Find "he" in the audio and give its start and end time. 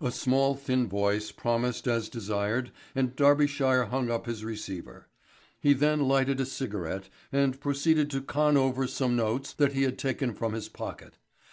5.60-5.74, 9.74-9.84